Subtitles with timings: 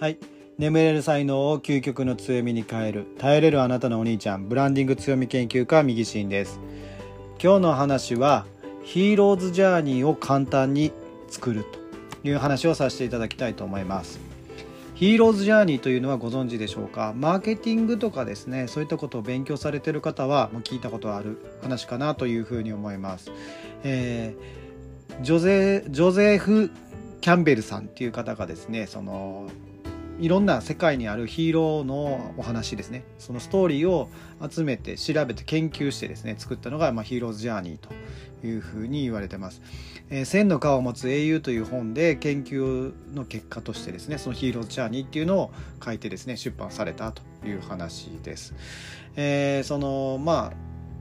[0.00, 0.18] はい。
[0.58, 3.06] 眠れる才能を究極の強みに変える。
[3.18, 4.48] 耐えれるあなたのお兄ちゃん。
[4.48, 6.58] ブランディング強み研究家右進です。
[7.42, 8.44] 今日の話は
[8.82, 10.92] ヒーローズジャーニーを簡単に
[11.28, 11.64] 作る
[12.22, 14.18] という話をさせていただきたいと思います。
[14.94, 17.14] ヒーローズジャーニーというのはご存知でしょうか？
[17.16, 23.32] マーケティングとかですねそういったことを勉強されてる方はもう聞いたことある話かなというふうに思います、
[23.82, 26.70] えー、ジョゼジョゼフ・
[27.20, 29.48] キャンベルさんっていう方がですねその
[30.20, 34.08] いろんな世界にあるヒーローのお話ですねそのストーリーを
[34.48, 39.62] 集めて調べて研究してですね作ったのが、まあ、ヒーローズ・ジャーニーというふうに言われてます。
[40.10, 48.54] えー、千の顔を持つ英雄という本で研究の結果としてですねそのヒーローズ・ジャーニーっていうのを書いてですね出版されたという話です。
[49.16, 50.52] えー、そのまあ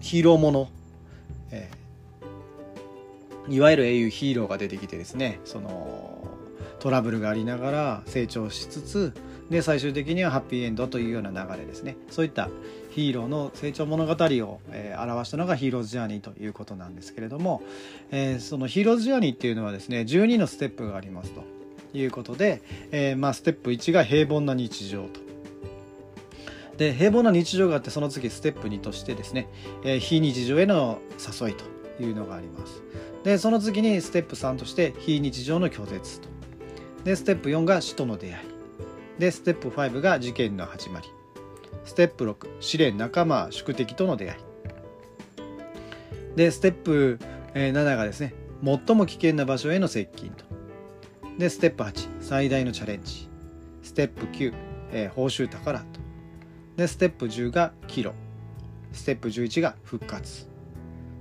[0.00, 0.68] ヒーローもの、
[1.50, 6.37] えー、いわゆる英雄ヒーローが出てきてですねその
[6.80, 9.12] トラブルがありながら成長しつつ
[9.50, 12.50] で最終的にはハッピーエンドというような流れですねそういった
[12.90, 17.62] ヒーローの成長物語を、えー、表したのがヒーローズジャーニーということなんですけれども、
[18.10, 21.44] えー、そのヒーローズジャーニーっていうのはですね12のステップがありますと
[21.94, 25.20] いうことで、えー、まあ、ステップ1が平凡な日常と。
[26.76, 29.48] で平凡な日常があってその次ステップ2としてですね、
[29.82, 31.64] え非日常への誘いと
[32.00, 32.82] いうのがあります。
[33.24, 36.37] でその次にステップ3として非日常の拒絶と。
[37.04, 38.46] でステップ4が死との出会い。
[39.18, 41.06] でステップ5が事件の始まり。
[41.84, 44.38] ステップ6試練仲間宿敵との出会い。
[46.36, 47.18] でステップ
[47.54, 50.44] 7がですね最も危険な場所への接近と。
[51.38, 53.28] でステップ8最大のチャレンジ。
[53.82, 54.52] ステップ9、
[54.92, 55.86] えー、報酬宝と。
[56.76, 58.12] でステップ10がキロ
[58.92, 60.48] ステップ11が復活。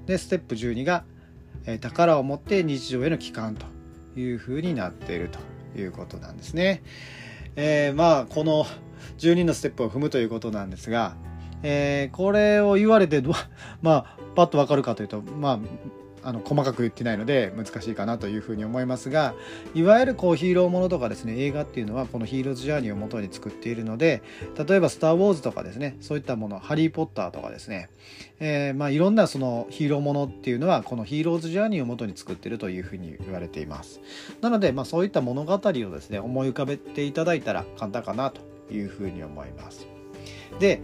[0.06, 1.04] でステップ12が、
[1.66, 3.66] えー、宝を持って日常への帰還と
[4.20, 5.40] いうふうになっていると。
[5.82, 6.84] いうことなんですね。
[7.56, 8.66] えー、まあこの
[9.18, 11.16] 12のステップを踏むということなんですが、
[11.64, 13.22] えー、これを言われて
[13.82, 15.60] まあパッとわかるかというとまあ
[16.28, 19.34] あの細かく言ってないので難しいかなというふうに思いますが
[19.74, 24.22] いわゆるこうヒーローものとかですね映画っていうのはこのヒーローズジャーニーを元に作っているので
[24.68, 27.90] 例えば「スター・ウォーズ」とかですねそういったもの「ハリー・ポッター」とかですね、
[28.42, 34.02] えー、まあいろんなそのヒーローものっていうのはこのヒーローズジャーニーを元に作ってるというふうに言われています。
[34.42, 39.88] なのでまあそういった物語をですね思い浮かべていただいたら簡単かなというふうに思います。
[40.60, 40.82] で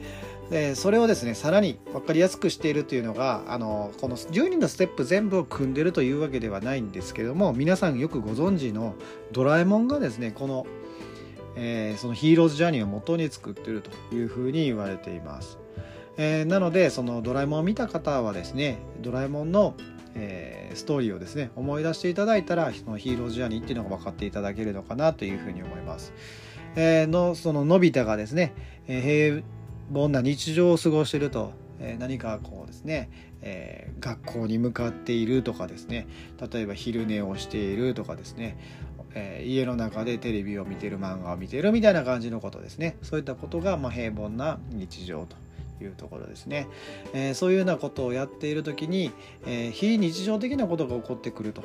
[0.76, 8.96] それをですねさらに分かりやすくしているというのがあのこの12のステップ全部を組んでるというわけではないんですけども皆さんよくご存知の
[9.32, 10.68] ドラえもんがですねこの、
[11.56, 15.58] えー、そのヒーローズジャーニーを元に作ってるというふうに言われています。
[16.16, 19.74] えー、なのでそのドラえもんを見た方はですねドラえもんの
[20.16, 26.14] えー、ストーリーをですね思い出していただいたらそのヒーローズジャーニーっていうのが分かっていただけるのかなというふうに思います。
[26.76, 28.54] えー、のそののび太がですね、
[28.88, 29.44] えー、
[29.94, 33.10] 凡な日常を過ごしていると、えー、何かこうですね、
[33.42, 36.08] えー、学校に向かっているとかですね。
[36.52, 38.58] 例えば昼寝をしているとかですね、
[39.14, 42.98] えー、家の中でテレビを見てる漫画を見てるみたいな感じのことですね。
[43.02, 45.43] そういったことがまあ平凡な日常と。
[45.84, 46.68] いうところですね、
[47.14, 49.12] えー、そういうようなことをやっている時に、
[49.46, 51.64] えー、非日常的なことが起こってくると。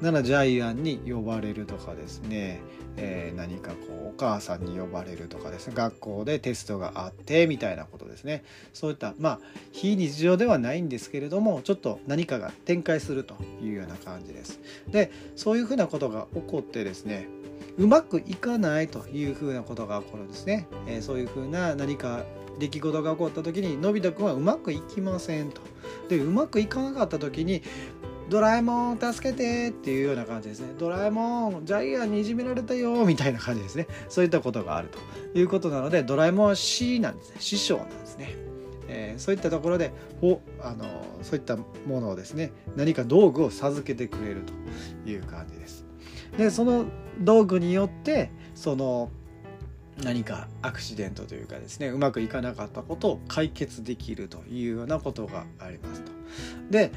[0.00, 2.60] ならジャイアンに呼ばれるとかですね、
[2.96, 5.68] えー、何かこうお母さんに呼ばれるとかです。
[5.68, 8.44] ね学校でテストがあってみたいなことですね。
[8.72, 9.40] そういったまあ
[9.72, 14.60] 非日常ではないんですけれどもちょっと何かが展開するというような感じです。
[14.88, 17.28] でそういうふうなことが起こってですね
[17.80, 22.24] うまくいかないというふうなことが起こるんですね、えー、そういうふうな何か
[22.58, 25.62] 出来事が起こった時にのび太くんはうまくいきませんと。
[26.10, 27.62] でうまくいかなかった時に
[28.28, 30.74] ドラえもん助けてっていうような感じですね。
[30.78, 33.86] ドラえもんジャイアンにいじめられたよみたいな感じですね。
[34.10, 34.98] そういったことがあると。
[35.38, 37.36] いうことなのでドラえもんは師なんですね。
[37.38, 38.36] 師匠なんですね、
[38.88, 40.84] えー、そういったところでほあの
[41.22, 41.64] そういったも
[42.02, 44.42] のをですね何か道具を授けてくれる
[45.04, 45.89] という感じです。
[46.36, 46.86] でその
[47.20, 49.10] 道具によってその
[50.02, 56.12] 何かアクシデントというかですねうまくいかなかったことを解決できるというようなことがありますと。
[56.70, 56.92] で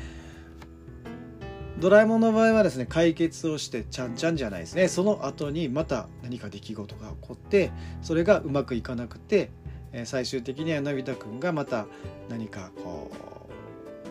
[1.79, 7.71] ドラえもんの場合はですね解決をしてちゃんちゃんじゃないですねその後にまた何か出来事が起こって
[8.01, 9.49] それがうまくいかなくて
[10.05, 11.87] 最終的にはのび太くんがまた
[12.29, 13.11] 何かこ
[13.42, 13.42] う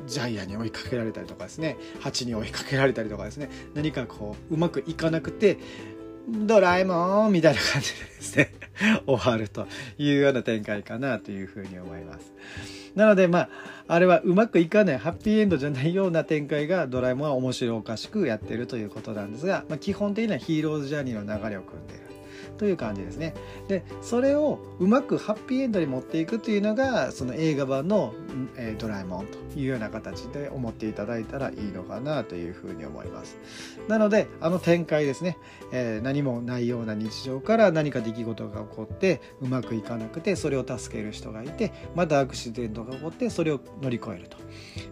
[0.06, 5.58] ジャイアンに追いかけられたりとかですねハチに追いかけられたりとかですね何かこううまくいかなくて
[6.28, 8.52] ドラえもんみたいな感じでですね
[9.06, 9.66] 終わると
[9.98, 12.32] いうような展開かなというふうに思います。
[12.94, 13.48] なのでまあ
[13.88, 22.11] あれはうまくいかないハッピーエンドじゃないような展開がドラえもんは面白おかしくやってるということなんですが、まあ、基本的にはヒーローズジャーニーの流れを組んでいる。
[22.56, 23.34] という感じですね。
[23.68, 28.14] でそれをうまくハッピーエンドに持っていくというのがその映画版の、
[28.56, 33.38] えー、ドラえもんというような形で思っていただいたらいいのかなというふうに思います。
[33.88, 35.38] なのであの展開ですね、
[35.72, 44.36] えー、何もないような日常から何か出来事が起こってうまくいかなくてそれを助ける人がいてまたアクシデントが起こってそれを乗り越えると。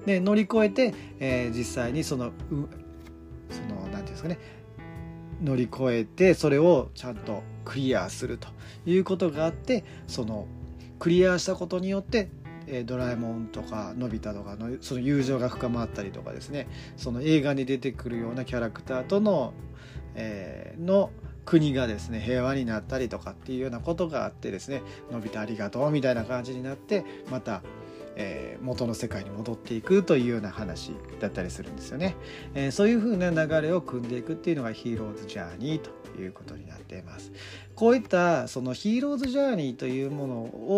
[0.07, 4.60] で乗り越えて、えー、実際にそのその何て言うんですかね。
[5.43, 8.49] 乗り越えてそれをちゃんとクリアすると
[8.87, 10.47] いうことがあってその
[10.99, 12.29] クリアしたことによって
[12.85, 16.69] ドラえもんとかのび太とかのその友情が深まったりとかですね。
[16.97, 19.53] その映画に出てくるようなキャラクターとの,、
[20.15, 21.11] えー、の
[21.45, 27.63] 国がですね平和になったりとかっていうようなことがあってですねのび太ありがとうみたいな感じになってまた
[28.21, 32.17] えー、元の世界に戻っていくというような話だったりするんですよね、
[32.55, 35.91] えー、そういう風な流れを組んでいくっていうのがヒーローズジャーニーと
[36.21, 37.33] いうことになっています。
[37.75, 40.35] こういったそのヒーローズジャーニーというもの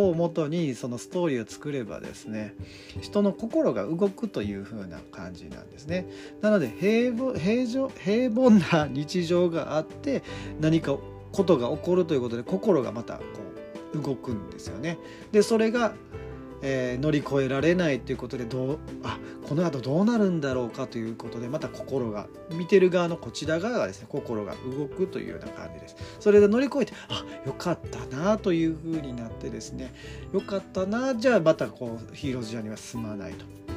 [0.09, 2.55] をもとにそのストーリーを作ればですね
[3.01, 6.07] 人の心が動くという風な感じなんですね。
[6.43, 10.23] なので平平平凡な日常があって
[10.61, 10.97] 何か
[11.33, 13.23] ことが起こるということで心がまたこ
[13.95, 14.99] う動くんですよね。
[15.33, 15.95] でそれが
[16.63, 19.19] えー、乗り越えられないということでどうあ
[19.49, 25.97] この後どうなるんだろうかということでまた心が見てる側のこちら側がですね心が動くというような感じです。
[26.21, 29.93] それで乗り越えてあよかったなというふうになってですね
[30.33, 33.72] よかったなじゃあまたこうヒーローズジャーには進まないと。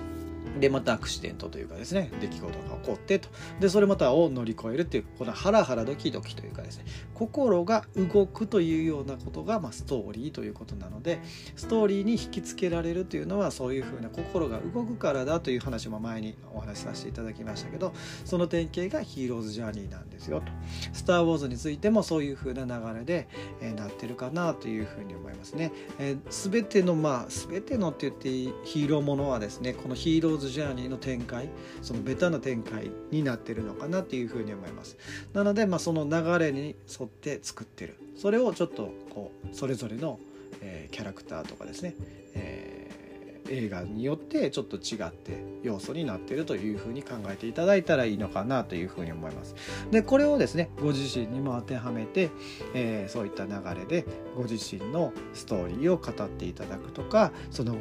[0.60, 3.30] でまたアクシデントというかですね出来事が起こってと
[3.60, 11.20] でそれまたを乗り越えるっていうこのハラハラドキドキというかですね心が動くというようなことが、まあ、ストーリーということなので
[11.56, 17.94] ストーリーに引きつけられるというのはそういうふうな心が動くからだという話も前にお話しさせていただきましたけど
[18.24, 20.48] その典型がヒーローズジャーニーなんですよと
[20.94, 23.28] 「スター・ウォーズ」についてもそういうふうな流れで、
[23.62, 25.72] えー、なってるかなというふうに思いますね。
[26.00, 31.50] えー、全てのまあ全てのって言っていいヒーローものはですねこのヒーローズズジャーニーの展開
[31.82, 34.98] そのベタな展開になってるのかなっていうふうに思います。
[35.34, 37.96] なので、まあ、その流れに沿って作ってる。
[38.16, 40.20] それをちょっとこうそれぞれの、
[40.62, 41.96] えー、キャラクターとかですね、
[42.34, 49.56] えー、映画によってちょっと違って要素になってるというふうに考えていただいたらいいのかなというふうに思います。
[49.92, 52.30] でこれをですねご自身にも当てはめて、
[52.74, 54.06] えー、そういった流れで
[54.36, 57.76] ご自身のストーリーを語っていただくとかその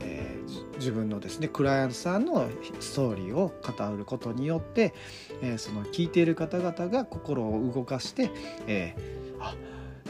[0.00, 2.48] えー、自分のですねクライアントさんの
[2.80, 4.94] ストーリーを語ることによって、
[5.42, 8.30] えー、その聞いている方々が心を動かして、
[8.66, 9.54] えー、あ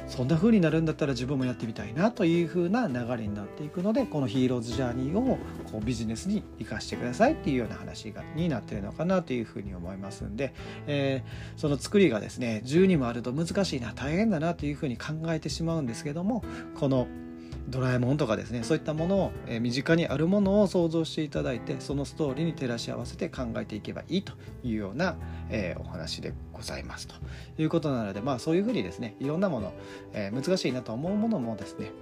[0.06, 5.38] そんな風になるんだったら自分もやってみたいなという風な流れになっていくのでこのヒーローズジャーニーを
[5.70, 10.54] こうビジネスに生かしてくださいっていうような話がになってるのかなという風に思いますんで、
[10.86, 16.42] えー、その作りがですね12もあると難しいな大変だなという風に考えてしまうんですけども
[16.78, 17.06] この
[17.68, 24.32] 「ドラえもんとかですねそういったものを、え身近にあるものを想像していただいてそのストーリーに照らし合わせて考えていけばいいと
[24.62, 25.16] いうような、
[25.50, 27.06] えー、お話でございます。
[27.06, 27.14] と
[27.58, 29.72] いうことなのでまあそういうふうにですねいろんなもの、
[30.12, 31.92] えー、難しいなと思うものもですね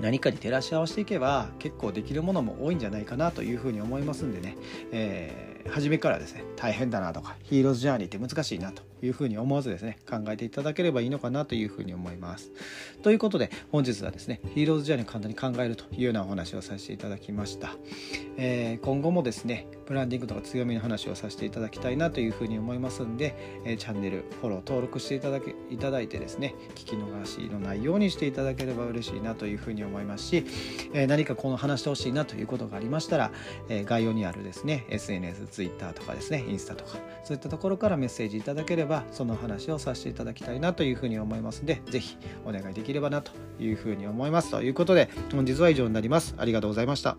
[0.00, 4.56] 何かに照らし合わせていけば結構できるものも多いんじゃないかなというふうに思いますんでね、
[4.92, 12.50] えー、初めからですね大変だなとかヒーローズジャーニーって難しいなというふうに思わずですね考えていただければいいのかなというふうに思います。
[13.02, 17.76] ということで本日はですねヒーローズジャーニーを簡単に考えるというようなお話をさせていただきました、
[18.36, 30.44] えー、今後もですねブランディングとか強みの話をさせていただきたいなというふうに思いますんで、えー、チャンネルフォロー登録していただけいただいてですね聞き逃しのないようにしていただければ嬉しいなというふうに思いますし、
[30.92, 33.30] えー、何かこの話してほしいなということがありましたら、
[33.68, 44.50] え概要にあるですね SNS、Twitter とかですねインスタとかそういったところからメッセージいただければばその話をさせていただきたいなというふうに思いますので是非お願いできればなというふうに思います。
[44.50, 46.34] ということで本日は以上になります。
[46.38, 47.16] ありがとうございました。